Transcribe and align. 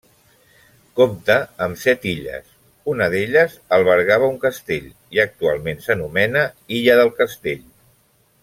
Compta 0.99 1.35
amb 1.65 1.77
set 1.81 2.07
illes, 2.13 2.47
una 2.95 3.09
d'elles 3.15 3.55
albergava 3.79 4.31
un 4.33 4.41
castell 4.49 4.89
i 5.19 5.23
actualment 5.27 5.85
s'anomena 5.89 6.47
illa 6.79 7.01
del 7.03 7.15
Castell. 7.23 7.67